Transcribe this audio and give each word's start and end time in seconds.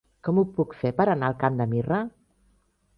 Com 0.27 0.39
ho 0.41 0.43
puc 0.55 0.73
fer 0.79 0.93
per 1.01 1.07
anar 1.13 1.29
al 1.31 1.37
Camp 1.47 1.63
de 1.63 1.71
Mirra? 1.77 2.03